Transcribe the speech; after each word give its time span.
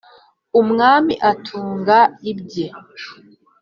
umwami 0.59 1.13
atunga 1.31 1.97
ibye, 2.31 2.67